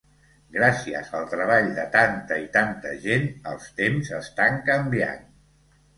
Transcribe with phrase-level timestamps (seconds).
[0.53, 5.25] Gràcies al treball de tanta i tanta gent, els temps estan canviant.